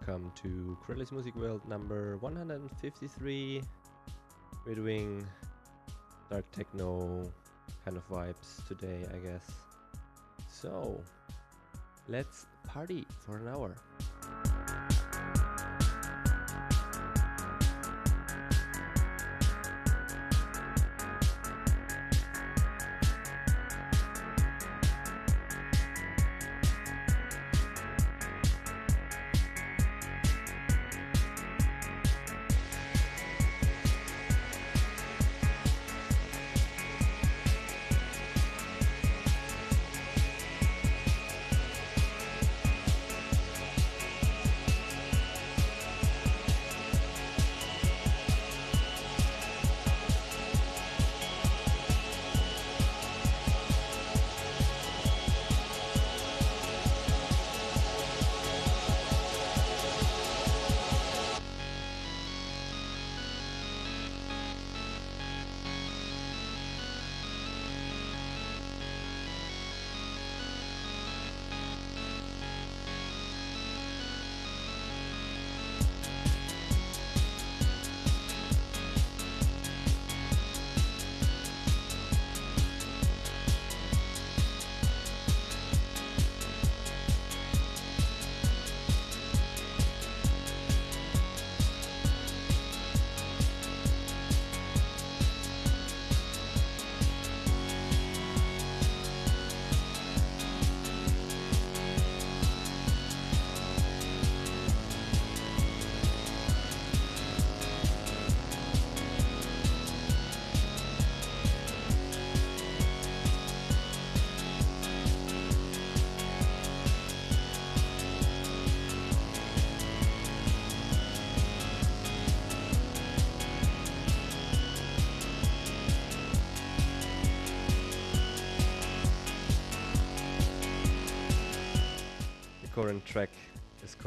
[0.00, 3.62] welcome to Kreolis Music World number 153.
[4.66, 5.26] We're doing
[6.30, 7.30] dark techno
[7.84, 9.50] kind of vibes today, I guess.
[10.50, 11.00] So,
[12.08, 13.74] let's party for an hour.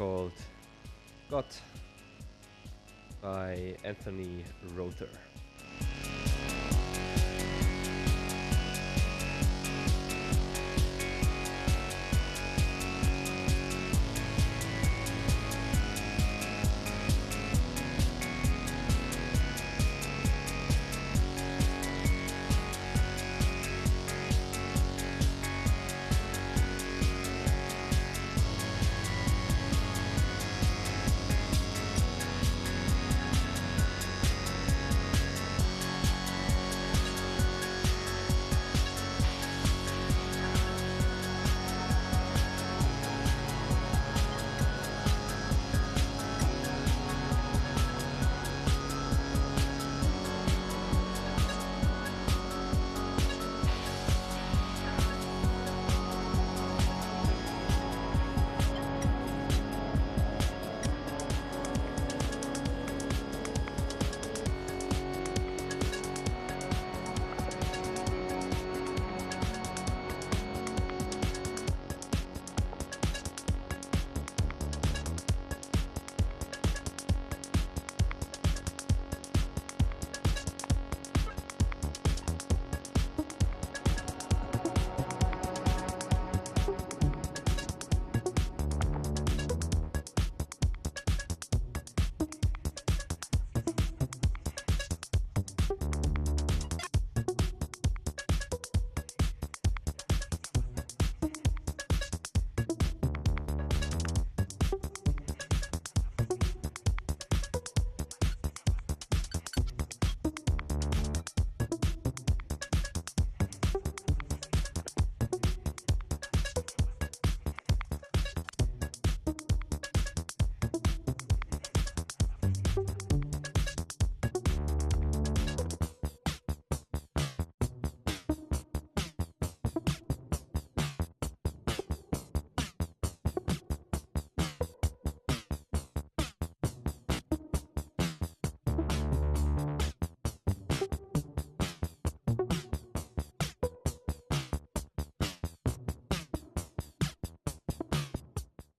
[0.02, 0.32] Called
[1.30, 1.60] Gott
[3.20, 5.08] by Anthony Rother.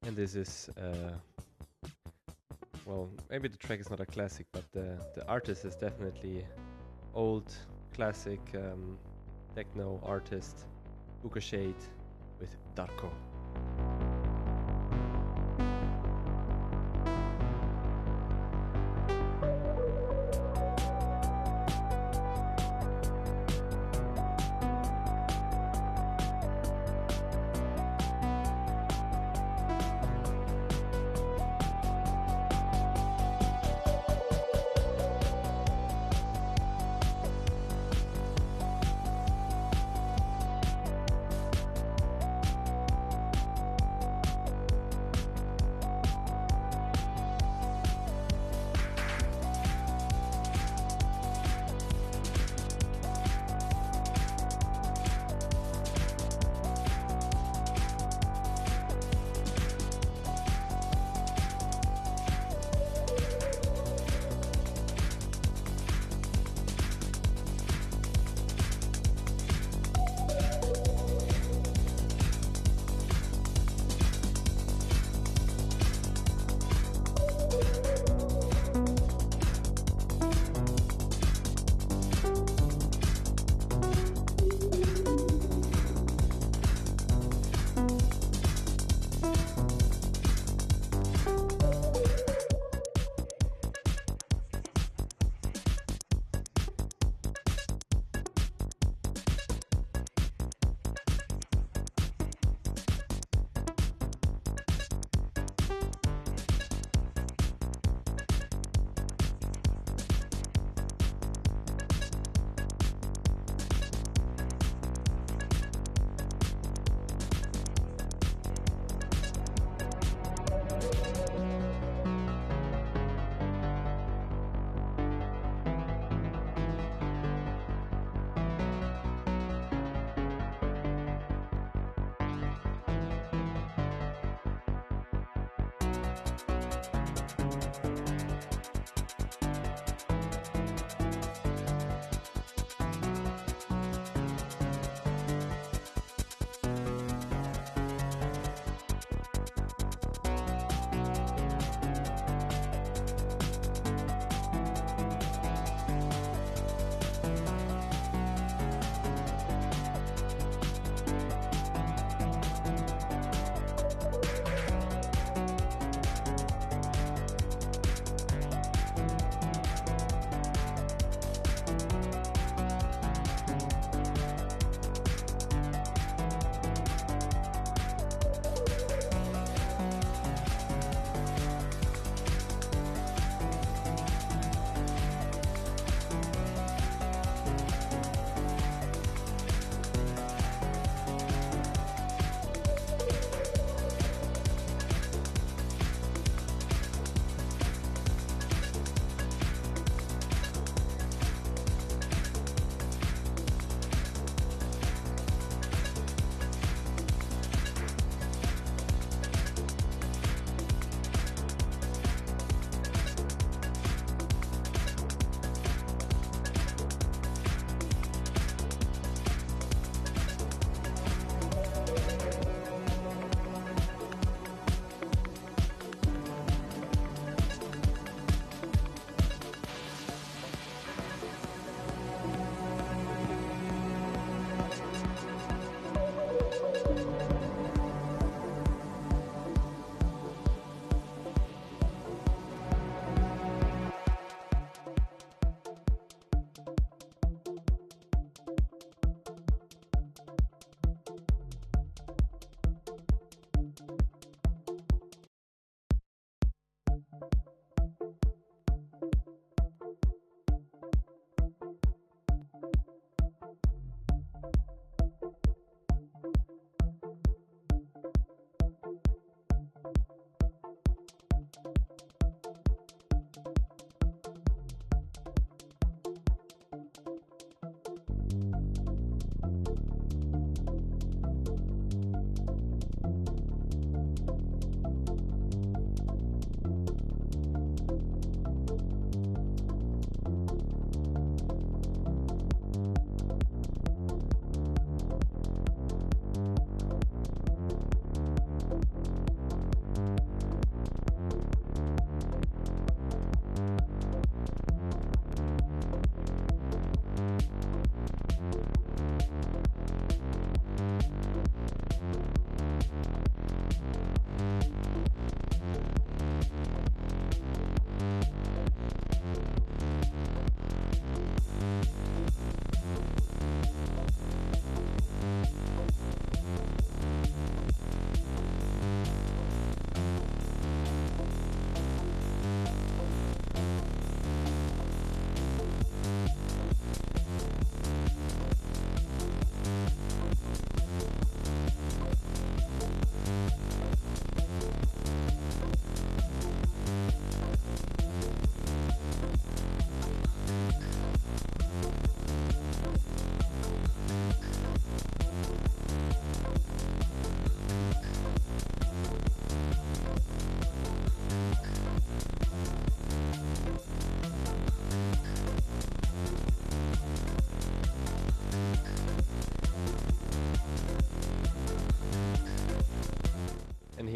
[0.05, 1.13] And this is uh,
[2.85, 6.45] well maybe the track is not a classic but the, the artist is definitely
[7.13, 7.51] old
[7.94, 8.97] classic um,
[9.55, 10.65] techno artist
[11.23, 11.83] Booka Shade
[12.39, 13.09] with Darko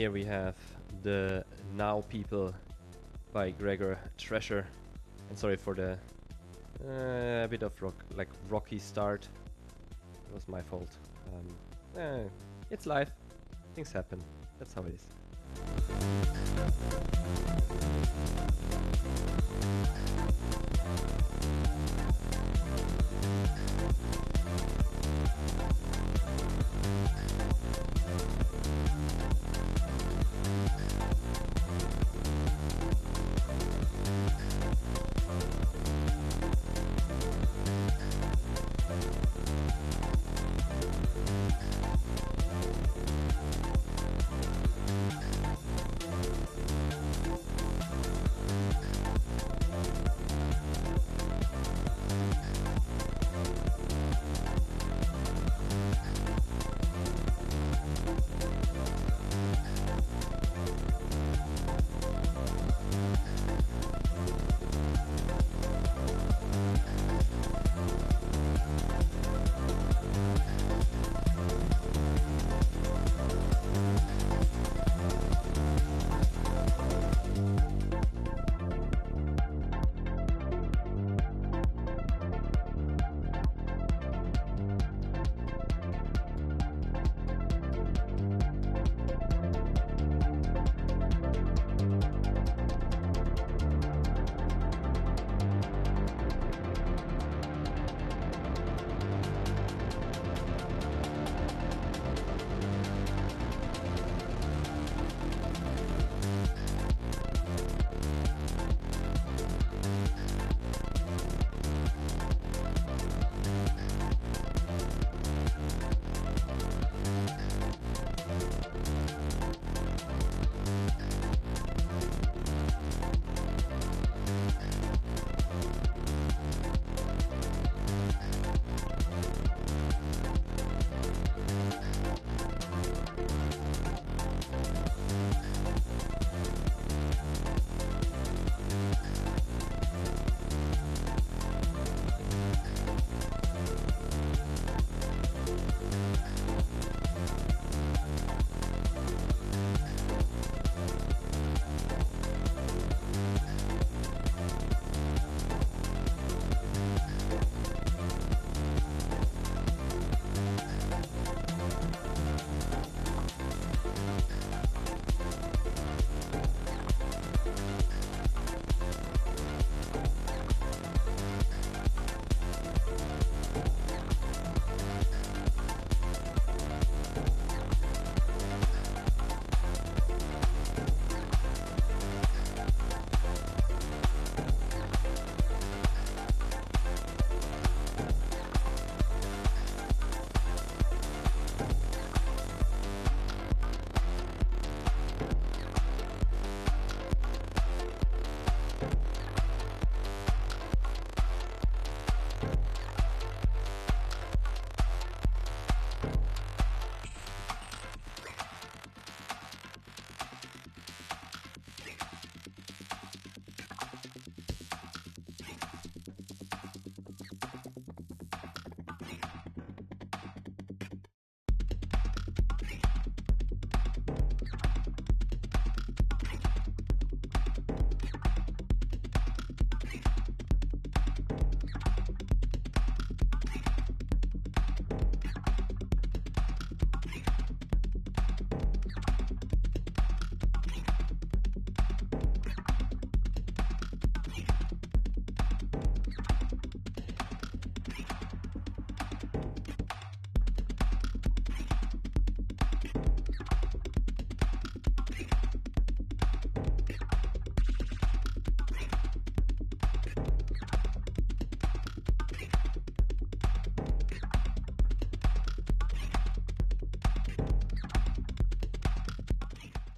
[0.08, 0.56] here we have
[1.04, 1.44] the
[1.76, 2.54] Now People
[3.34, 4.66] by Gregor Tresher.
[5.28, 5.98] And sorry for the
[6.88, 9.28] uh, bit of rock, like rocky start.
[10.30, 10.92] It was my fault.
[11.34, 12.24] Um, eh,
[12.72, 13.12] it's life.
[13.76, 14.24] Things happen.
[14.60, 15.08] That's how it is.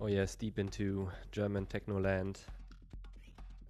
[0.09, 2.39] Yes, deep into German Technoland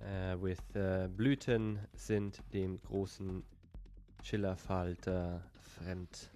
[0.01, 3.43] äh, uh, with äh, Blüten sind dem großen
[4.23, 6.29] Schillerfalter fremd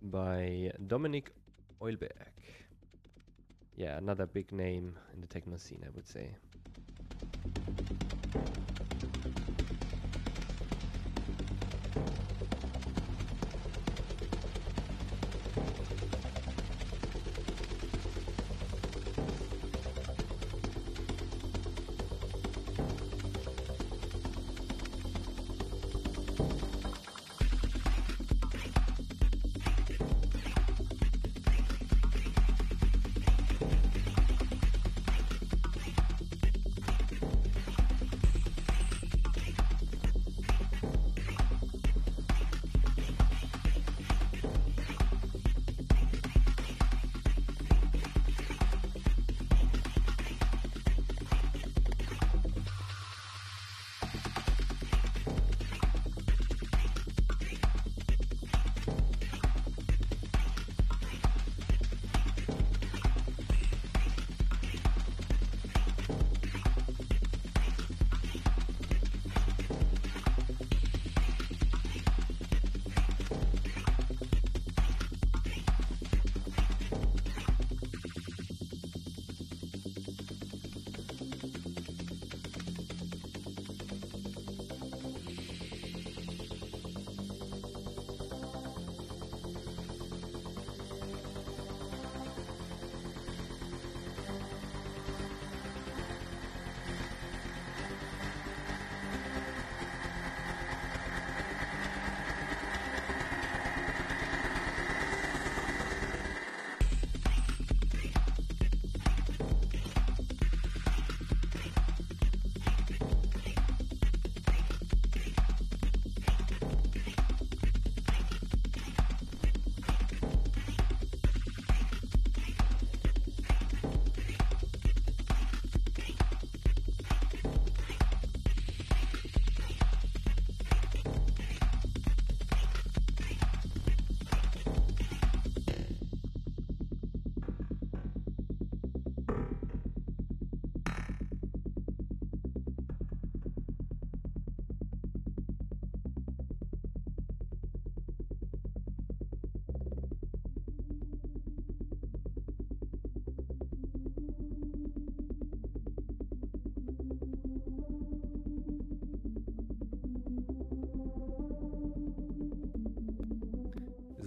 [0.00, 1.30] by Dominik
[1.78, 2.32] Eulberg.
[3.76, 6.34] Yeah, another big name in the techno scene, I would say.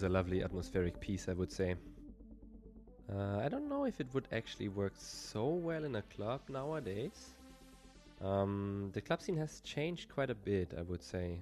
[0.01, 1.75] Is a lovely atmospheric piece, I would say.
[3.13, 7.35] Uh, I don't know if it would actually work so well in a club nowadays.
[8.19, 11.39] Um, the club scene has changed quite a bit, I would say.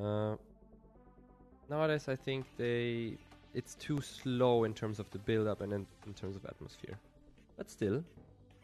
[0.00, 0.36] Uh,
[1.68, 3.18] nowadays, I think they
[3.54, 6.96] it's too slow in terms of the build up and in, in terms of atmosphere.
[7.56, 8.04] But still,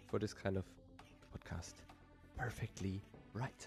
[0.09, 0.65] for this kind of
[1.35, 1.75] podcast,
[2.37, 3.01] perfectly
[3.35, 3.67] right.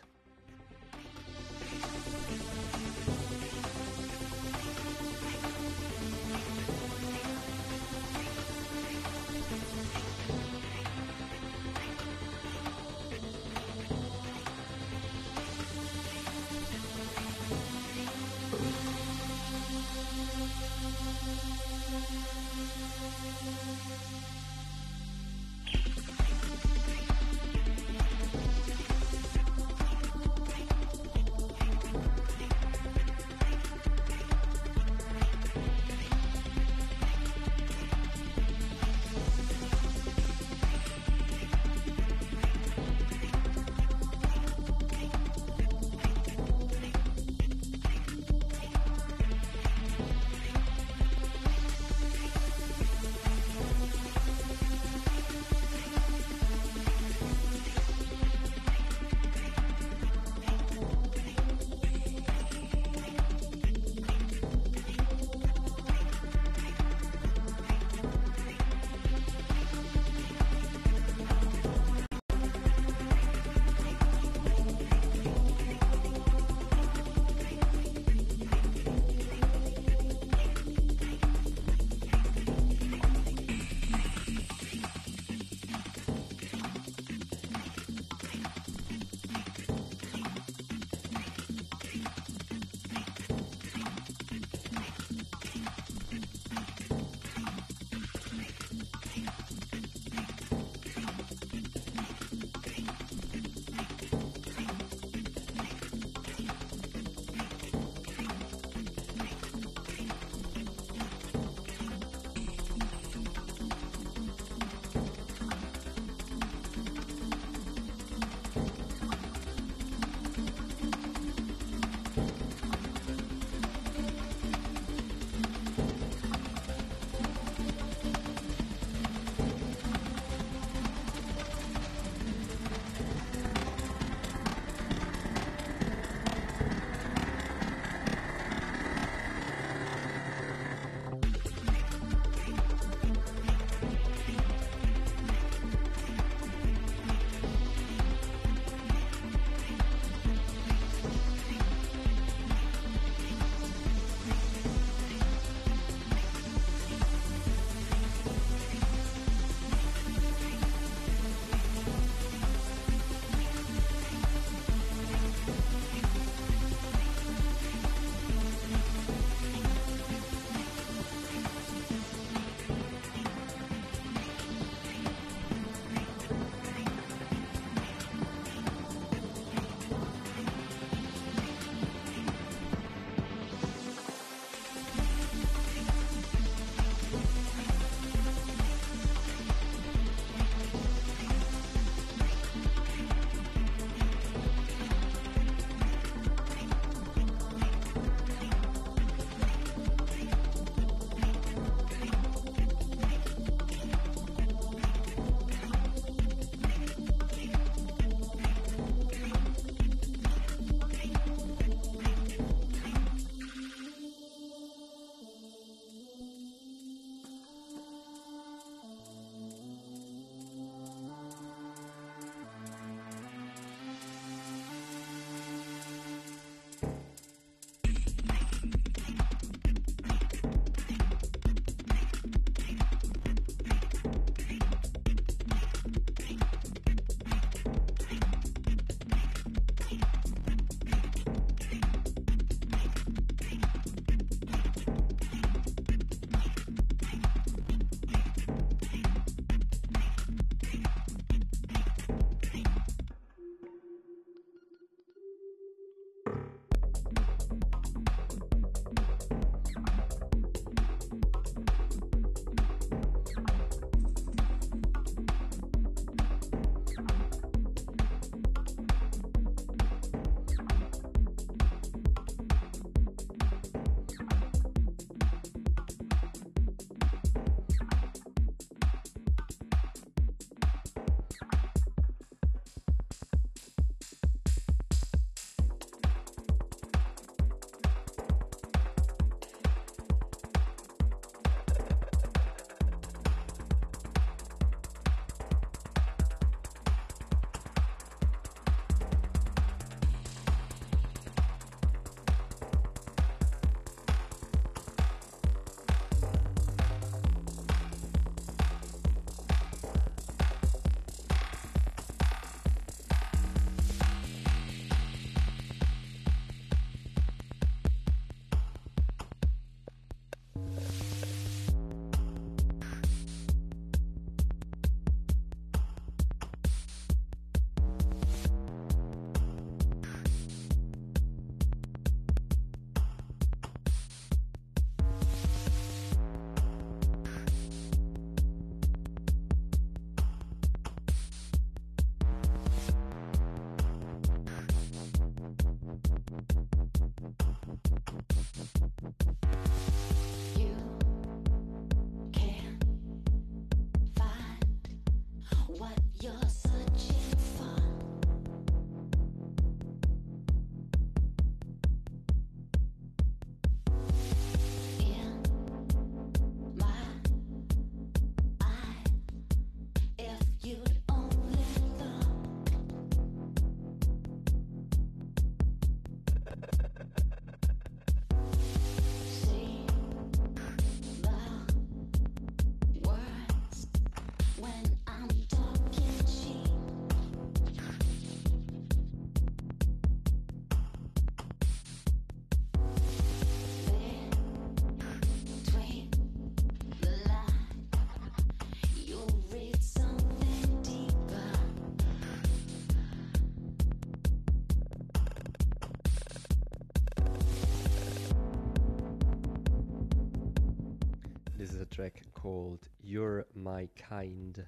[412.46, 414.64] Called You're My Kind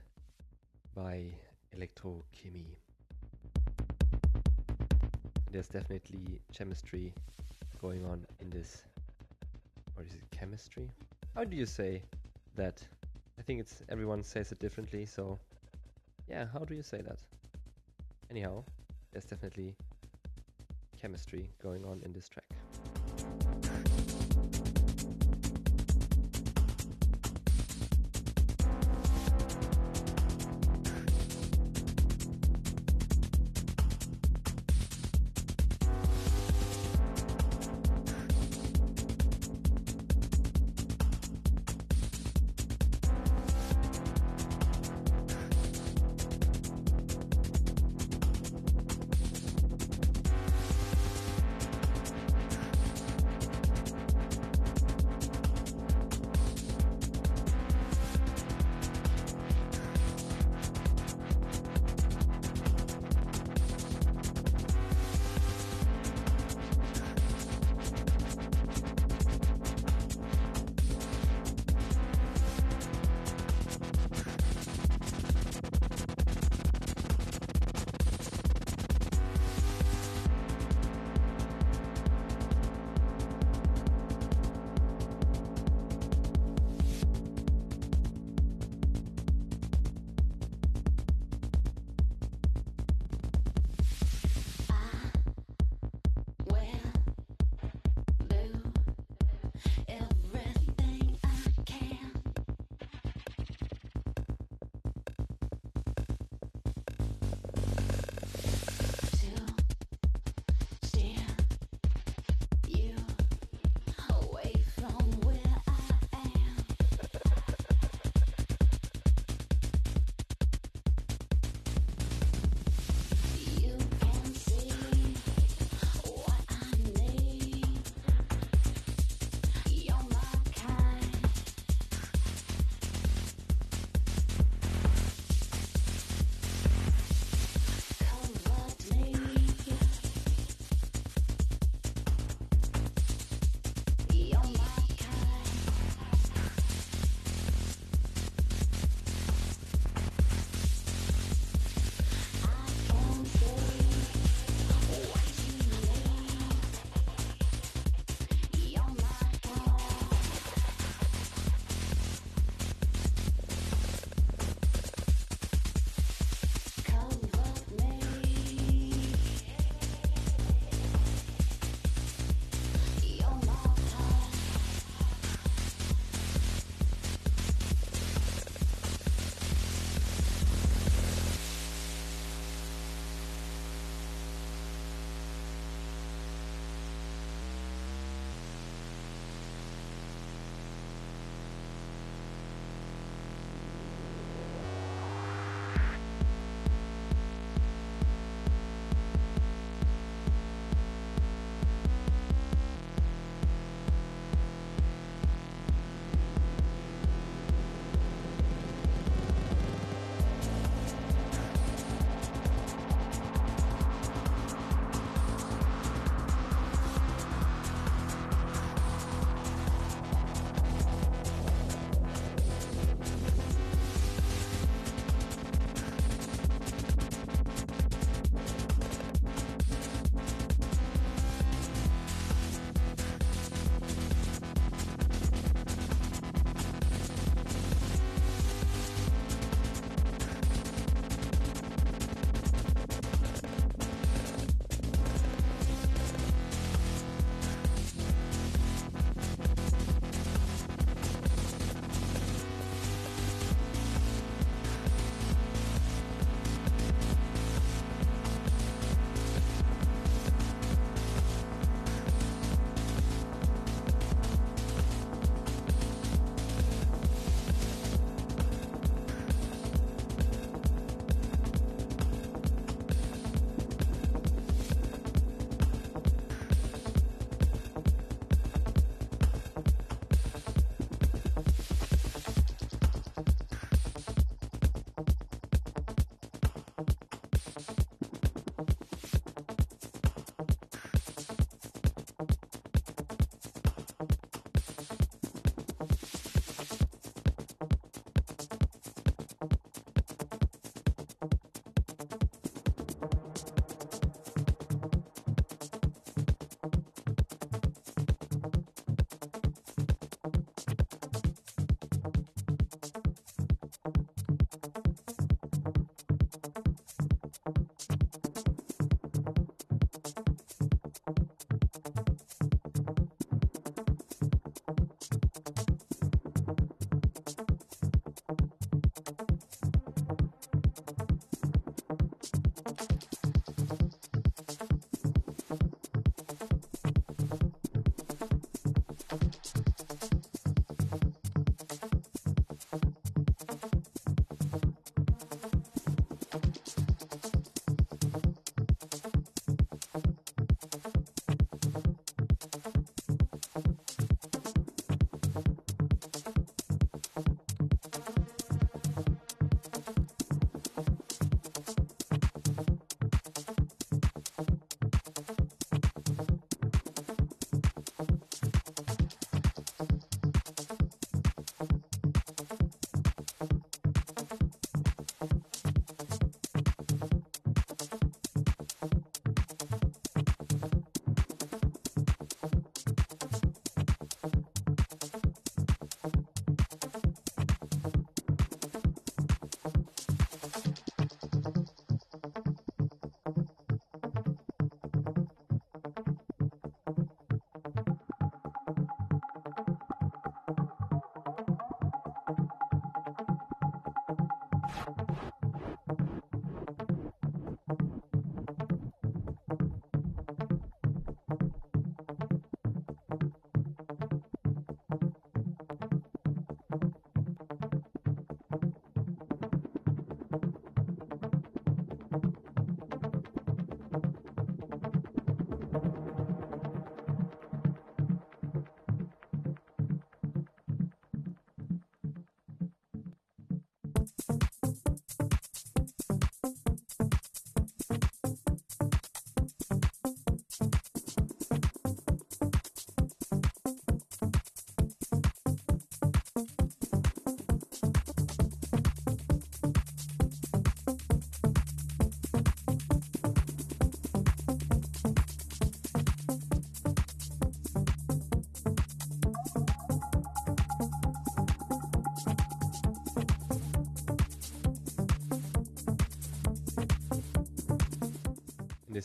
[0.96, 1.26] by
[1.78, 2.74] Electrochemie.
[5.52, 7.14] There's definitely chemistry
[7.80, 8.82] going on in this.
[9.96, 10.90] Or is it chemistry?
[11.36, 12.02] How do you say
[12.56, 12.82] that?
[13.38, 15.38] I think it's everyone says it differently, so
[16.28, 17.20] yeah, how do you say that?
[18.32, 18.64] Anyhow,
[19.12, 19.76] there's definitely
[21.00, 22.57] chemistry going on in this track.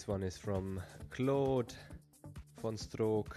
[0.02, 1.72] This one is from Claude
[2.60, 3.36] VonStroke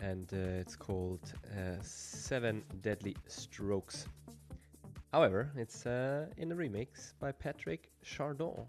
[0.00, 1.20] and uh, it's called
[1.56, 4.08] uh, Seven Deadly Strokes.
[5.12, 8.66] However, it's uh, in a remix by Patrick Chardon.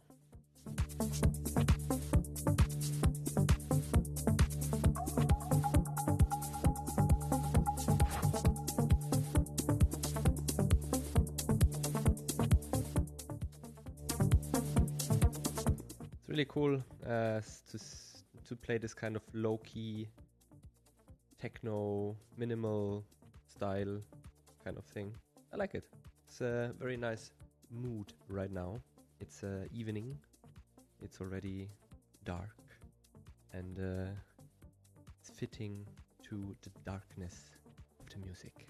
[16.42, 17.39] Really cool uh,
[17.70, 17.80] to
[18.48, 20.08] to play this kind of low key
[21.39, 23.04] techno minimal
[23.48, 24.02] style
[24.64, 25.14] kind of thing.
[25.54, 25.86] I like it.
[26.28, 27.32] It's a very nice
[27.70, 28.80] mood right now.
[29.20, 30.18] It's uh, evening.
[31.04, 31.70] It's already
[32.26, 32.58] dark,
[33.54, 34.12] and uh,
[35.20, 35.86] it's fitting
[36.30, 37.52] to the darkness
[38.00, 38.66] of the music.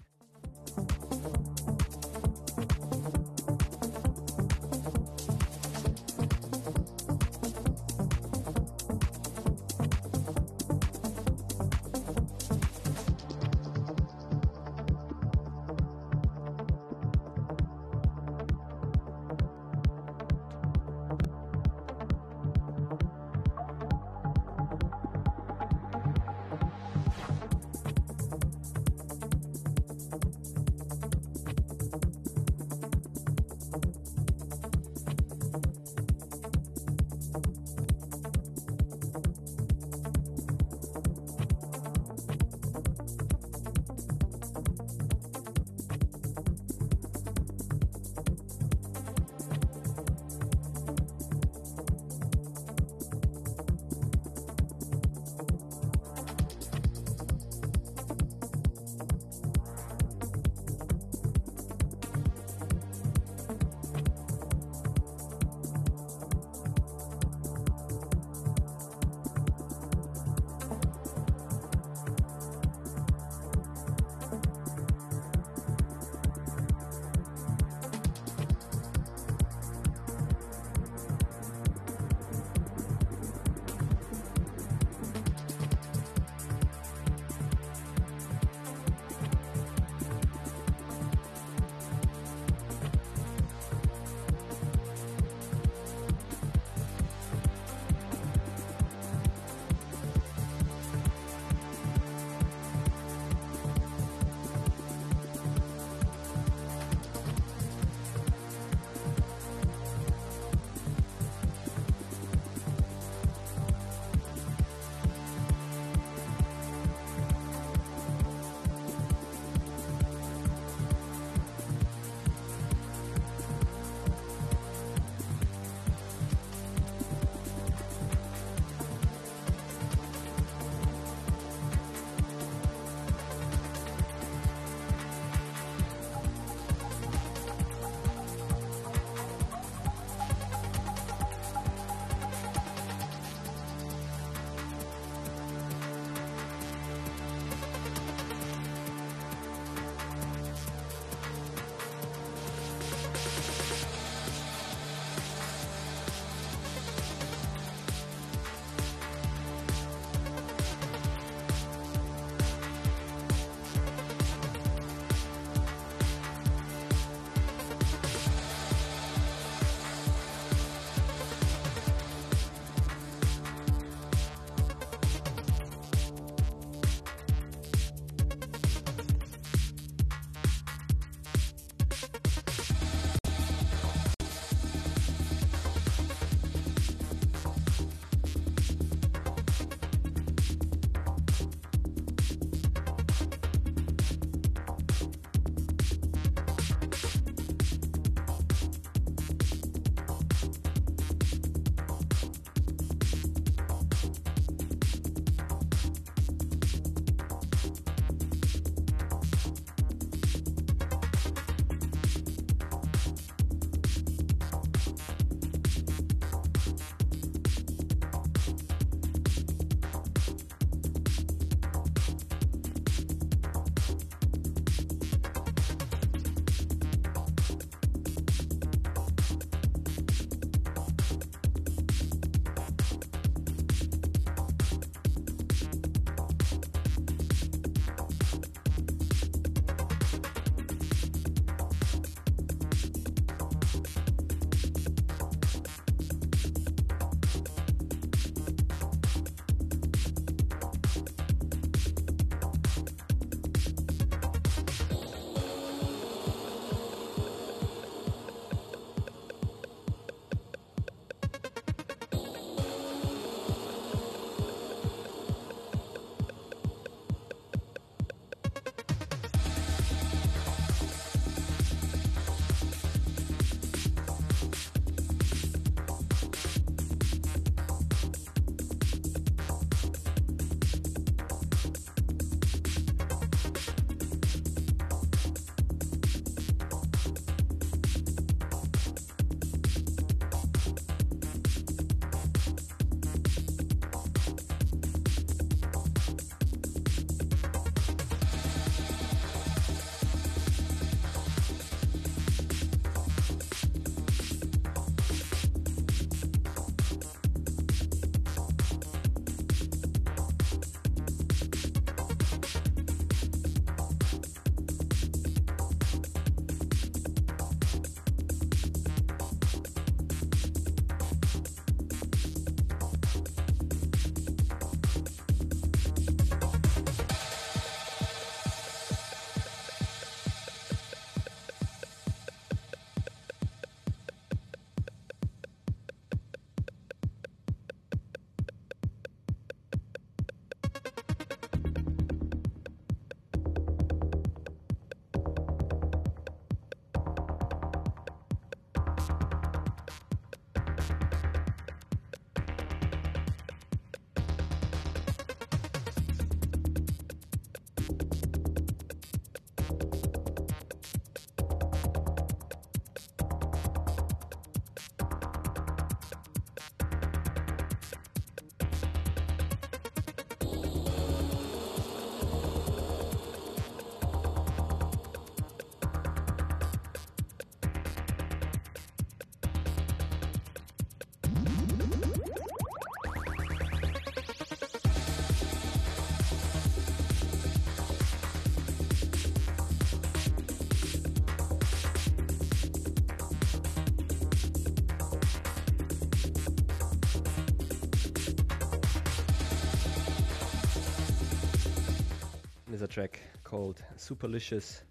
[402.82, 404.82] Is a track called Superlicious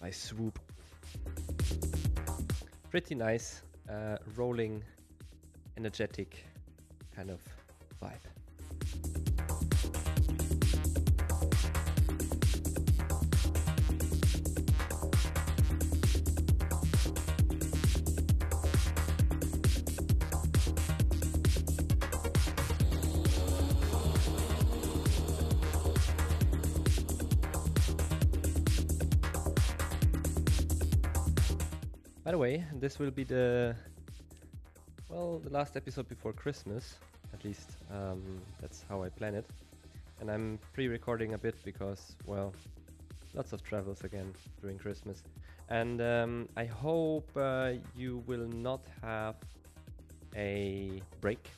[0.00, 0.58] by Swoop.
[2.90, 4.82] Pretty nice, uh, rolling,
[5.76, 6.35] energetic
[32.86, 33.74] this will be the
[35.10, 36.94] well, the last episode before Christmas.
[37.34, 38.22] At least um,
[38.60, 39.44] that's how I plan it.
[40.20, 42.54] And I'm pre-recording a bit because, well,
[43.34, 45.24] lots of travels again during Christmas.
[45.68, 49.34] And um, I hope uh, you will not have
[50.36, 51.50] a break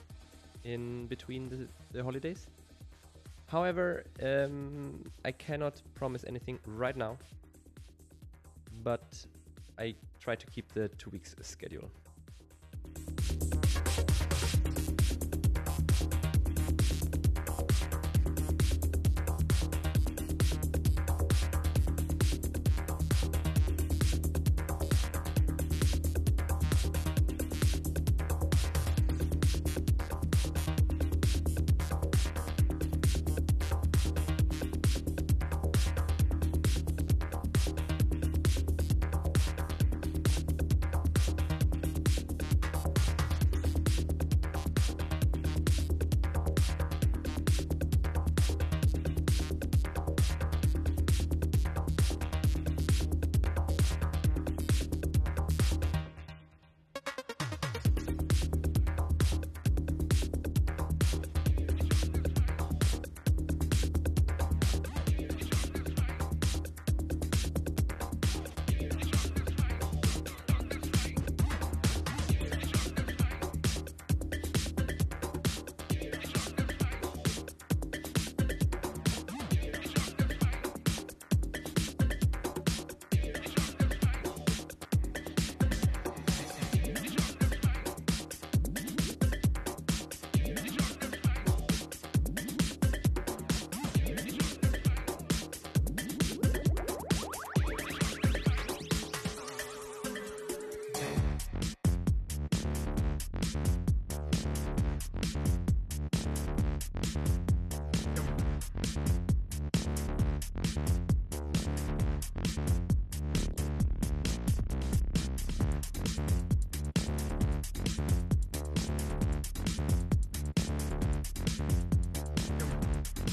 [0.65, 2.47] in between the, the holidays.
[3.49, 7.19] However, um, I cannot promise anything right now,
[8.83, 9.27] but
[9.79, 11.91] I try to keep the two weeks schedule.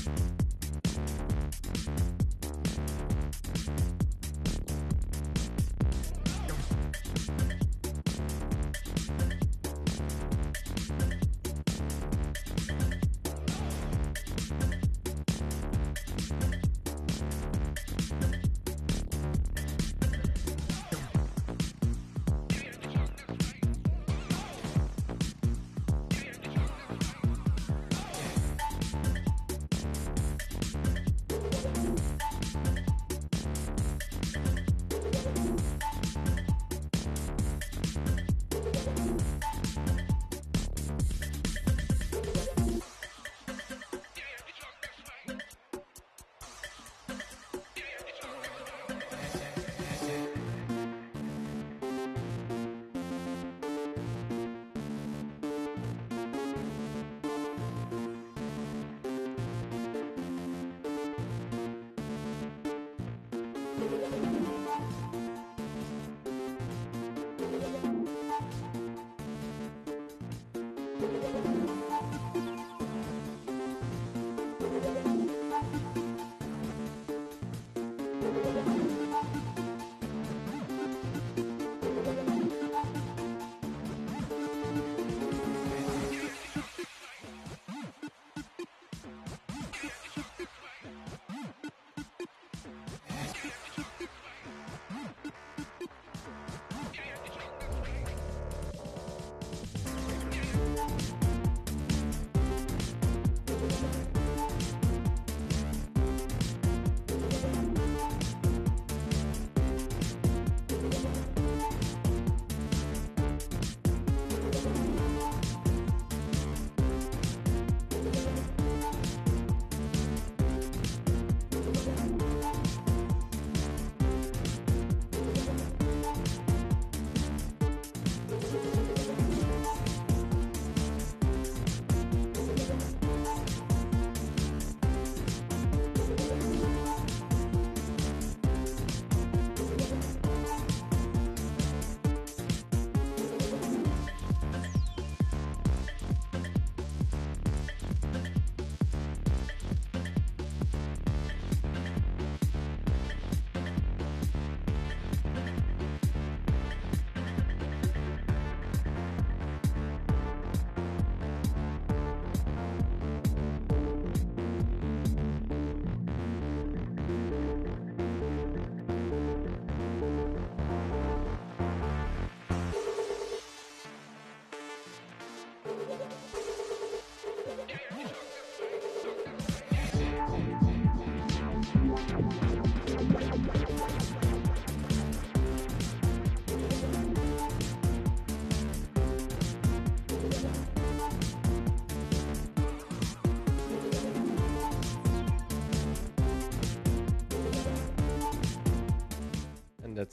[0.07, 0.34] you.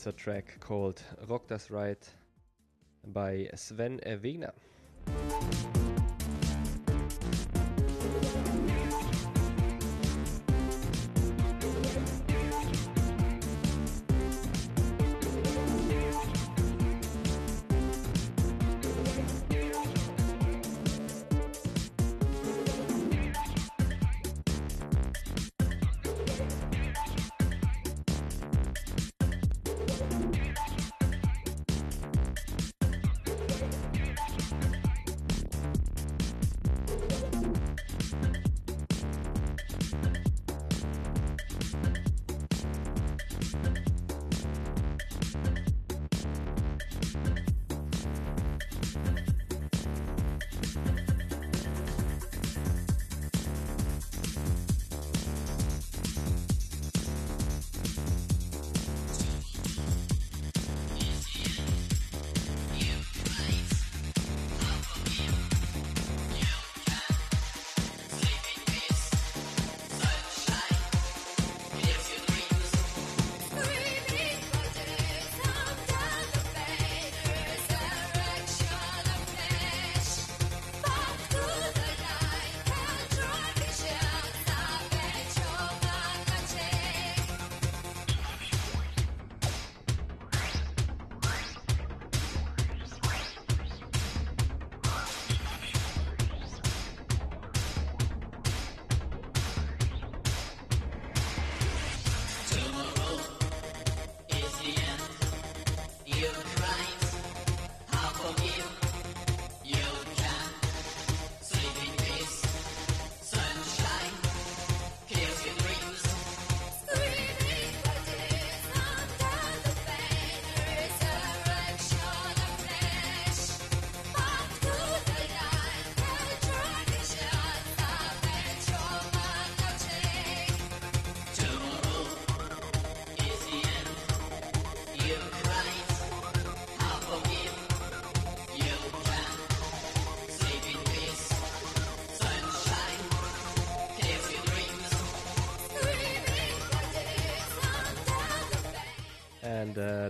[0.05, 2.05] That's a track called Rock das Right
[3.07, 4.53] by Sven Wegner.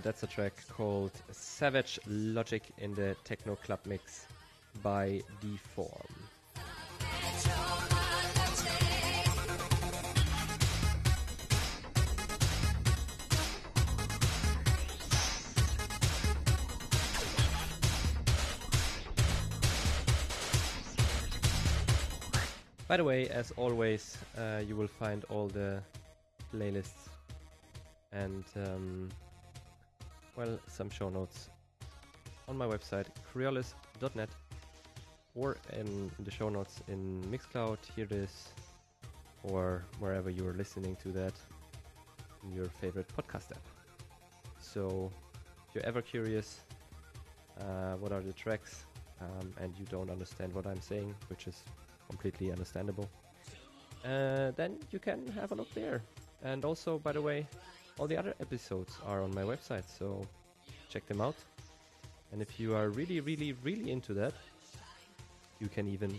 [0.03, 4.27] That's a track called Savage Logic in the Techno Club Mix
[4.83, 5.91] by Deform.
[22.89, 25.81] By the way, as always, uh, you will find all the
[26.53, 27.09] playlists
[28.13, 29.09] and um,
[30.37, 31.51] well, some show notes
[32.49, 34.31] on my website, kreolis.net,
[35.35, 38.49] or in the show notes in Mixcloud, here it is,
[39.45, 41.35] or wherever you're listening to that
[42.45, 43.65] in your favorite podcast app.
[44.61, 45.11] So,
[45.69, 46.61] if you're ever curious,
[47.61, 48.85] uh, what are the tracks,
[49.21, 51.63] um, and you don't understand what I'm saying, which is
[52.09, 53.09] completely understandable,
[54.05, 56.03] uh, then you can have a look there.
[56.43, 57.47] And also, by the way,
[57.99, 60.27] all the other episodes are on my website, so
[60.89, 61.37] check them out.
[62.33, 64.33] And if you are really, really, really into that,
[65.61, 66.19] you can even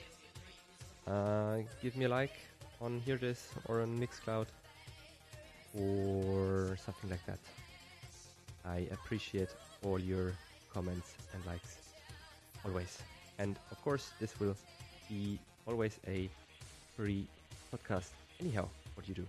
[1.07, 2.38] uh, give me a like
[2.80, 4.47] on Hear This or on Mixcloud
[5.78, 7.39] or something like that.
[8.65, 9.49] I appreciate
[9.84, 10.34] all your
[10.74, 11.78] comments and likes
[12.65, 12.99] always.
[13.39, 14.55] And of course, this will
[15.09, 16.30] be always a
[16.95, 17.26] free
[17.74, 18.09] podcast,
[18.39, 19.28] anyhow, what do you do.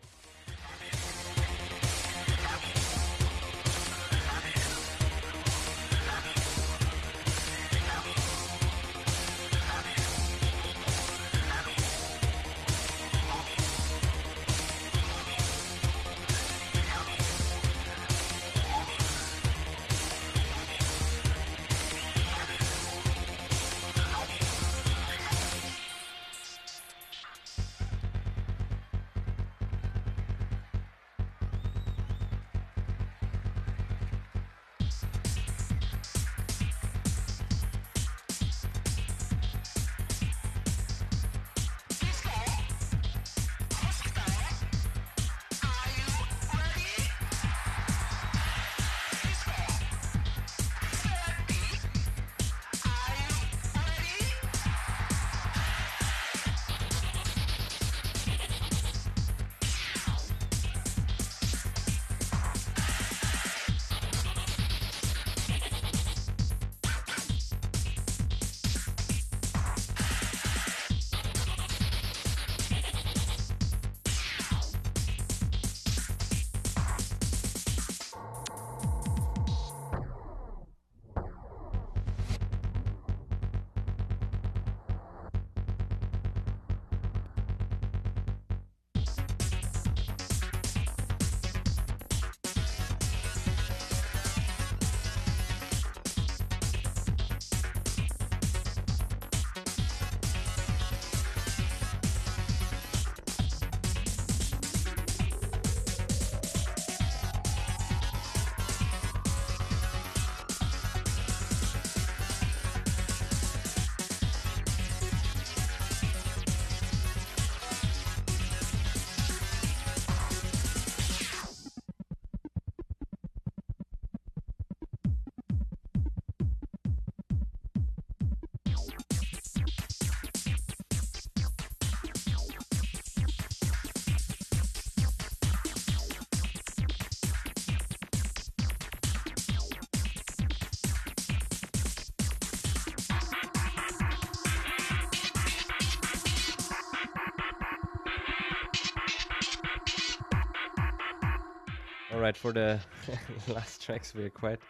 [152.15, 152.79] All right, for the
[153.49, 154.61] last tracks, we're quite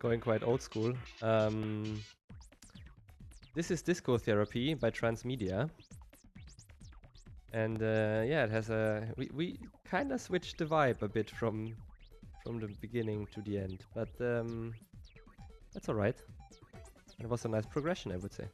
[0.00, 0.92] going quite old school.
[1.22, 2.02] Um,
[3.54, 5.70] this is Disco Therapy by Transmedia.
[7.52, 9.06] And uh, yeah, it has a.
[9.16, 11.76] We, we kind of switched the vibe a bit from
[12.42, 14.74] from the beginning to the end, but um,
[15.72, 16.20] that's alright.
[17.20, 18.48] It was a nice progression, I would say.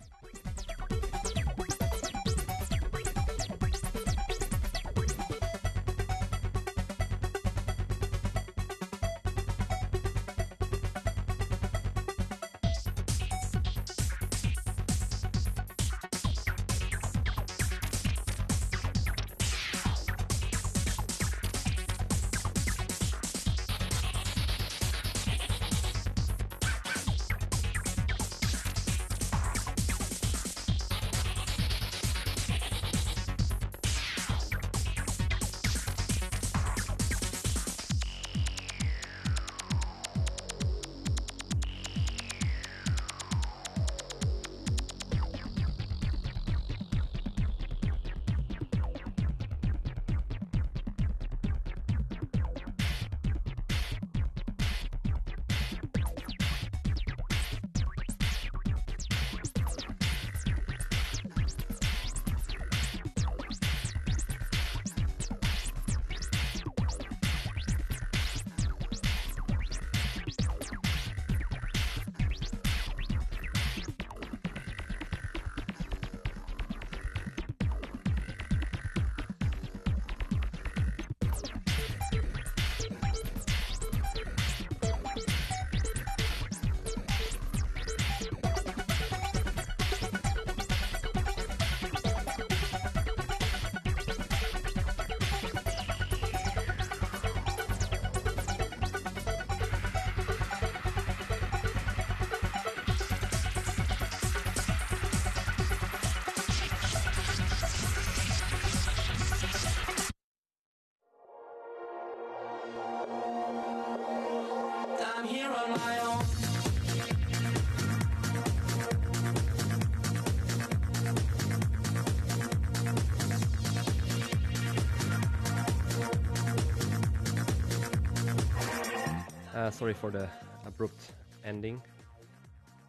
[129.67, 130.29] Uh, sorry for the
[130.65, 131.11] abrupt
[131.45, 131.83] ending.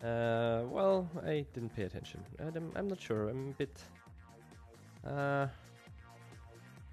[0.04, 2.22] Uh, well, I didn't pay attention.
[2.40, 3.30] I'm, I'm not sure.
[3.30, 3.82] I'm a bit
[5.04, 5.48] uh,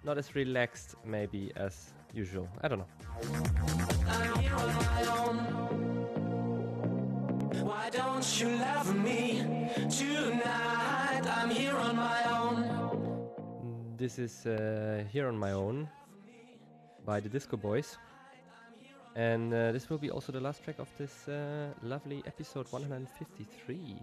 [0.02, 2.48] not as relaxed, maybe as usual.
[2.62, 2.88] I don't know.
[7.62, 11.26] Why don't you love me tonight?
[11.26, 13.28] I'm here on my own.
[13.98, 15.90] This is uh, Here on My Own
[17.04, 17.98] by the Disco Boys.
[19.16, 23.96] And uh, this will be also the last track of this uh, lovely episode 153.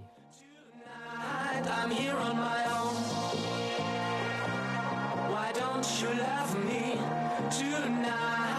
[7.52, 8.51] Tonight,